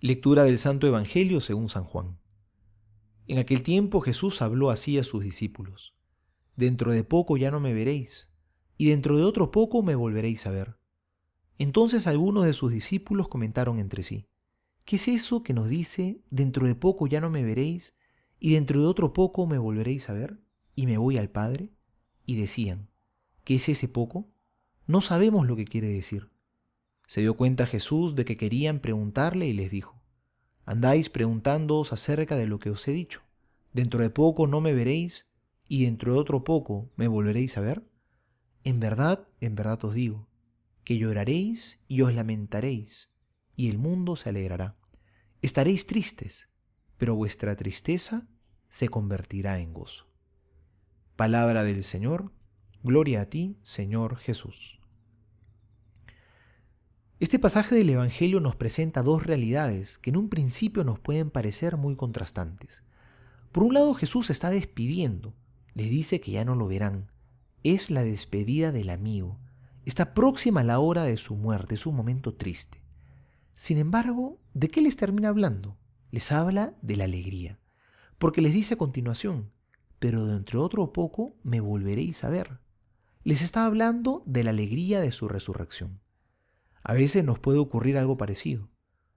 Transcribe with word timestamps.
Lectura 0.00 0.44
del 0.44 0.58
Santo 0.58 0.86
Evangelio 0.86 1.40
según 1.40 1.70
San 1.70 1.84
Juan. 1.84 2.18
En 3.26 3.38
aquel 3.38 3.62
tiempo 3.62 4.02
Jesús 4.02 4.42
habló 4.42 4.68
así 4.68 4.98
a 4.98 5.04
sus 5.04 5.24
discípulos. 5.24 5.94
Dentro 6.54 6.92
de 6.92 7.02
poco 7.02 7.38
ya 7.38 7.50
no 7.50 7.60
me 7.60 7.72
veréis, 7.72 8.30
y 8.76 8.90
dentro 8.90 9.16
de 9.16 9.24
otro 9.24 9.50
poco 9.50 9.82
me 9.82 9.94
volveréis 9.94 10.46
a 10.46 10.50
ver. 10.50 10.76
Entonces 11.56 12.06
algunos 12.06 12.44
de 12.44 12.52
sus 12.52 12.72
discípulos 12.72 13.28
comentaron 13.28 13.78
entre 13.78 14.02
sí, 14.02 14.26
¿qué 14.84 14.96
es 14.96 15.08
eso 15.08 15.42
que 15.42 15.54
nos 15.54 15.66
dice, 15.66 16.20
dentro 16.28 16.66
de 16.66 16.74
poco 16.74 17.06
ya 17.06 17.22
no 17.22 17.30
me 17.30 17.42
veréis, 17.42 17.94
y 18.38 18.52
dentro 18.52 18.78
de 18.78 18.86
otro 18.86 19.14
poco 19.14 19.46
me 19.46 19.56
volveréis 19.56 20.10
a 20.10 20.12
ver, 20.12 20.38
y 20.74 20.84
me 20.84 20.98
voy 20.98 21.16
al 21.16 21.30
Padre? 21.30 21.72
Y 22.26 22.36
decían, 22.36 22.90
¿qué 23.44 23.54
es 23.54 23.66
ese 23.70 23.88
poco? 23.88 24.28
No 24.86 25.00
sabemos 25.00 25.46
lo 25.46 25.56
que 25.56 25.64
quiere 25.64 25.88
decir. 25.88 26.35
Se 27.06 27.20
dio 27.20 27.34
cuenta 27.34 27.66
Jesús 27.66 28.14
de 28.14 28.24
que 28.24 28.36
querían 28.36 28.80
preguntarle 28.80 29.46
y 29.46 29.52
les 29.52 29.70
dijo, 29.70 29.96
Andáis 30.64 31.08
preguntándoos 31.08 31.92
acerca 31.92 32.36
de 32.36 32.46
lo 32.46 32.58
que 32.58 32.70
os 32.70 32.86
he 32.88 32.92
dicho. 32.92 33.22
Dentro 33.72 34.00
de 34.00 34.10
poco 34.10 34.48
no 34.48 34.60
me 34.60 34.72
veréis 34.72 35.26
y 35.68 35.84
dentro 35.84 36.14
de 36.14 36.18
otro 36.18 36.42
poco 36.42 36.90
me 36.96 37.06
volveréis 37.06 37.56
a 37.56 37.60
ver. 37.60 37.84
En 38.64 38.80
verdad, 38.80 39.28
en 39.40 39.54
verdad 39.54 39.84
os 39.84 39.94
digo, 39.94 40.28
que 40.82 40.98
lloraréis 40.98 41.80
y 41.86 42.02
os 42.02 42.12
lamentaréis, 42.12 43.12
y 43.54 43.70
el 43.70 43.78
mundo 43.78 44.16
se 44.16 44.28
alegrará. 44.28 44.76
Estaréis 45.40 45.86
tristes, 45.86 46.48
pero 46.96 47.14
vuestra 47.14 47.54
tristeza 47.56 48.26
se 48.68 48.88
convertirá 48.88 49.60
en 49.60 49.72
gozo. 49.72 50.08
Palabra 51.14 51.62
del 51.62 51.84
Señor, 51.84 52.32
gloria 52.82 53.22
a 53.22 53.26
ti, 53.26 53.58
Señor 53.62 54.16
Jesús. 54.16 54.80
Este 57.18 57.38
pasaje 57.38 57.74
del 57.74 57.88
Evangelio 57.88 58.40
nos 58.40 58.56
presenta 58.56 59.02
dos 59.02 59.24
realidades 59.24 59.96
que 59.96 60.10
en 60.10 60.18
un 60.18 60.28
principio 60.28 60.84
nos 60.84 60.98
pueden 60.98 61.30
parecer 61.30 61.78
muy 61.78 61.96
contrastantes. 61.96 62.82
Por 63.52 63.62
un 63.62 63.72
lado 63.72 63.94
Jesús 63.94 64.28
está 64.28 64.50
despidiendo, 64.50 65.32
le 65.72 65.84
dice 65.84 66.20
que 66.20 66.32
ya 66.32 66.44
no 66.44 66.54
lo 66.54 66.68
verán. 66.68 67.10
Es 67.62 67.90
la 67.90 68.04
despedida 68.04 68.70
del 68.70 68.90
amigo. 68.90 69.40
Está 69.86 70.12
próxima 70.12 70.62
la 70.62 70.78
hora 70.78 71.04
de 71.04 71.16
su 71.16 71.36
muerte, 71.36 71.76
es 71.76 71.86
un 71.86 71.96
momento 71.96 72.34
triste. 72.34 72.82
Sin 73.54 73.78
embargo, 73.78 74.38
¿de 74.52 74.68
qué 74.68 74.82
les 74.82 74.98
termina 74.98 75.30
hablando? 75.30 75.78
Les 76.10 76.32
habla 76.32 76.74
de 76.82 76.96
la 76.96 77.04
alegría, 77.04 77.58
porque 78.18 78.42
les 78.42 78.52
dice 78.52 78.74
a 78.74 78.78
continuación, 78.78 79.52
pero 79.98 80.26
dentro 80.26 80.60
de 80.60 80.66
otro 80.66 80.92
poco 80.92 81.34
me 81.42 81.60
volveréis 81.60 82.24
a 82.24 82.28
ver. 82.28 82.58
Les 83.24 83.40
está 83.40 83.64
hablando 83.64 84.22
de 84.26 84.44
la 84.44 84.50
alegría 84.50 85.00
de 85.00 85.12
su 85.12 85.28
resurrección. 85.28 86.00
A 86.88 86.92
veces 86.94 87.24
nos 87.24 87.40
puede 87.40 87.58
ocurrir 87.58 87.98
algo 87.98 88.16
parecido. 88.16 88.68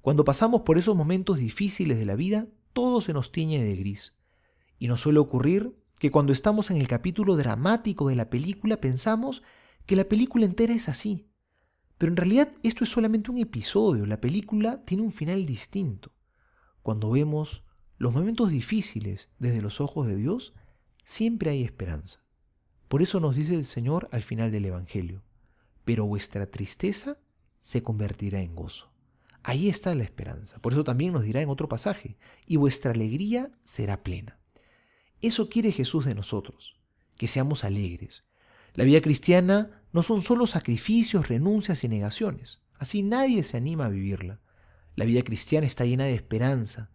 Cuando 0.00 0.24
pasamos 0.24 0.62
por 0.62 0.78
esos 0.78 0.96
momentos 0.96 1.36
difíciles 1.36 1.98
de 1.98 2.06
la 2.06 2.16
vida, 2.16 2.46
todo 2.72 3.02
se 3.02 3.12
nos 3.12 3.32
tiñe 3.32 3.62
de 3.62 3.76
gris. 3.76 4.14
Y 4.78 4.88
nos 4.88 5.02
suele 5.02 5.18
ocurrir 5.18 5.76
que 5.98 6.10
cuando 6.10 6.32
estamos 6.32 6.70
en 6.70 6.78
el 6.78 6.88
capítulo 6.88 7.36
dramático 7.36 8.08
de 8.08 8.16
la 8.16 8.30
película 8.30 8.80
pensamos 8.80 9.42
que 9.84 9.94
la 9.94 10.04
película 10.04 10.46
entera 10.46 10.72
es 10.72 10.88
así. 10.88 11.28
Pero 11.98 12.10
en 12.10 12.16
realidad 12.16 12.50
esto 12.62 12.82
es 12.82 12.88
solamente 12.88 13.30
un 13.30 13.36
episodio, 13.36 14.06
la 14.06 14.22
película 14.22 14.82
tiene 14.86 15.02
un 15.02 15.12
final 15.12 15.44
distinto. 15.44 16.12
Cuando 16.80 17.10
vemos 17.10 17.62
los 17.98 18.14
momentos 18.14 18.48
difíciles 18.48 19.28
desde 19.38 19.60
los 19.60 19.82
ojos 19.82 20.06
de 20.06 20.16
Dios, 20.16 20.54
siempre 21.04 21.50
hay 21.50 21.62
esperanza. 21.62 22.24
Por 22.88 23.02
eso 23.02 23.20
nos 23.20 23.36
dice 23.36 23.54
el 23.54 23.66
Señor 23.66 24.08
al 24.12 24.22
final 24.22 24.50
del 24.50 24.64
Evangelio, 24.64 25.22
pero 25.84 26.06
vuestra 26.06 26.50
tristeza 26.50 27.18
se 27.62 27.82
convertirá 27.82 28.40
en 28.40 28.54
gozo. 28.54 28.90
Ahí 29.42 29.68
está 29.68 29.94
la 29.94 30.04
esperanza. 30.04 30.58
Por 30.60 30.72
eso 30.72 30.84
también 30.84 31.12
nos 31.12 31.22
dirá 31.22 31.40
en 31.40 31.48
otro 31.48 31.68
pasaje, 31.68 32.16
y 32.46 32.56
vuestra 32.56 32.92
alegría 32.92 33.50
será 33.64 34.02
plena. 34.02 34.38
Eso 35.20 35.48
quiere 35.48 35.72
Jesús 35.72 36.04
de 36.04 36.14
nosotros, 36.14 36.78
que 37.16 37.28
seamos 37.28 37.64
alegres. 37.64 38.24
La 38.74 38.84
vida 38.84 39.00
cristiana 39.00 39.82
no 39.92 40.02
son 40.02 40.22
solo 40.22 40.46
sacrificios, 40.46 41.28
renuncias 41.28 41.84
y 41.84 41.88
negaciones. 41.88 42.62
Así 42.78 43.02
nadie 43.02 43.44
se 43.44 43.56
anima 43.56 43.86
a 43.86 43.90
vivirla. 43.90 44.40
La 44.94 45.04
vida 45.04 45.22
cristiana 45.22 45.66
está 45.66 45.84
llena 45.84 46.04
de 46.04 46.14
esperanza. 46.14 46.90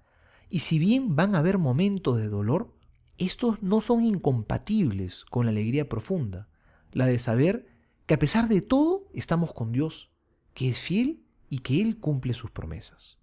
Y 0.49 0.59
si 0.59 0.79
bien 0.79 1.15
van 1.15 1.35
a 1.35 1.39
haber 1.39 1.57
momentos 1.57 2.17
de 2.17 2.29
dolor, 2.29 2.75
estos 3.17 3.61
no 3.63 3.81
son 3.81 4.03
incompatibles 4.03 5.25
con 5.25 5.45
la 5.45 5.51
alegría 5.51 5.89
profunda, 5.89 6.49
la 6.91 7.05
de 7.05 7.19
saber 7.19 7.67
que 8.05 8.13
a 8.13 8.19
pesar 8.19 8.47
de 8.47 8.61
todo 8.61 9.07
estamos 9.13 9.53
con 9.53 9.71
Dios 9.71 10.11
que 10.55 10.69
es 10.69 10.79
fiel 10.79 11.23
y 11.51 11.59
que 11.59 11.79
Él 11.81 11.99
cumple 11.99 12.33
sus 12.33 12.49
promesas. 12.49 13.19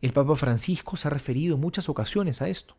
El 0.00 0.12
Papa 0.12 0.36
Francisco 0.36 0.96
se 0.96 1.08
ha 1.08 1.10
referido 1.10 1.54
en 1.54 1.60
muchas 1.60 1.88
ocasiones 1.88 2.42
a 2.42 2.48
esto. 2.48 2.76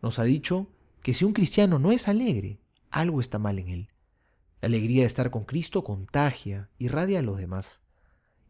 Nos 0.00 0.18
ha 0.18 0.24
dicho 0.24 0.68
que 1.02 1.12
si 1.12 1.24
un 1.24 1.32
cristiano 1.32 1.78
no 1.78 1.92
es 1.92 2.08
alegre, 2.08 2.60
algo 2.90 3.20
está 3.20 3.38
mal 3.38 3.58
en 3.58 3.68
él. 3.68 3.88
La 4.62 4.68
alegría 4.68 5.02
de 5.02 5.06
estar 5.06 5.30
con 5.30 5.44
Cristo 5.44 5.84
contagia, 5.84 6.70
irradia 6.78 7.18
a 7.18 7.22
los 7.22 7.36
demás. 7.36 7.82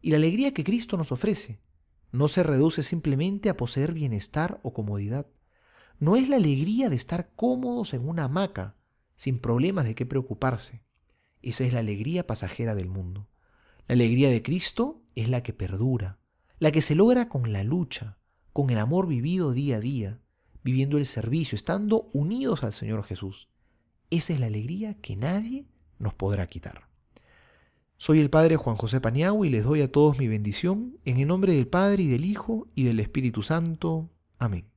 Y 0.01 0.11
la 0.11 0.17
alegría 0.17 0.53
que 0.53 0.63
Cristo 0.63 0.95
nos 0.95 1.11
ofrece 1.11 1.59
no 2.11 2.29
se 2.29 2.43
reduce 2.43 2.83
simplemente 2.83 3.49
a 3.49 3.57
poseer 3.57 3.91
bienestar 3.91 4.61
o 4.63 4.73
comodidad. 4.73 5.27
No 5.99 6.15
es 6.15 6.29
la 6.29 6.37
alegría 6.37 6.89
de 6.89 6.95
estar 6.95 7.31
cómodos 7.35 7.93
en 7.93 8.07
una 8.07 8.25
hamaca, 8.25 8.75
sin 9.17 9.39
problemas 9.39 9.83
de 9.83 9.95
qué 9.95 10.05
preocuparse. 10.05 10.81
Esa 11.41 11.65
es 11.65 11.73
la 11.73 11.79
alegría 11.79 12.25
pasajera 12.25 12.75
del 12.75 12.87
mundo. 12.87 13.27
La 13.87 13.93
alegría 13.93 14.29
de 14.29 14.41
Cristo 14.41 15.03
es 15.13 15.29
la 15.29 15.43
que 15.43 15.53
perdura, 15.53 16.17
la 16.57 16.71
que 16.71 16.81
se 16.81 16.95
logra 16.95 17.29
con 17.29 17.53
la 17.53 17.63
lucha, 17.63 18.17
con 18.51 18.71
el 18.71 18.79
amor 18.79 19.07
vivido 19.07 19.51
día 19.51 19.77
a 19.77 19.79
día, 19.79 20.21
viviendo 20.63 20.97
el 20.97 21.05
servicio, 21.05 21.55
estando 21.55 22.09
unidos 22.11 22.63
al 22.63 22.73
Señor 22.73 23.03
Jesús. 23.03 23.47
Esa 24.09 24.33
es 24.33 24.39
la 24.39 24.47
alegría 24.47 24.95
que 24.95 25.15
nadie 25.15 25.67
nos 25.99 26.15
podrá 26.15 26.47
quitar. 26.47 26.89
Soy 27.97 28.19
el 28.19 28.31
Padre 28.31 28.57
Juan 28.57 28.75
José 28.75 28.99
Paniagua 28.99 29.45
y 29.45 29.51
les 29.51 29.63
doy 29.63 29.81
a 29.81 29.91
todos 29.91 30.17
mi 30.17 30.27
bendición 30.27 30.97
en 31.05 31.19
el 31.19 31.27
nombre 31.27 31.53
del 31.53 31.67
Padre 31.67 32.03
y 32.03 32.07
del 32.07 32.25
Hijo 32.25 32.67
y 32.73 32.85
del 32.85 32.99
Espíritu 32.99 33.43
Santo. 33.43 34.09
Amén. 34.39 34.74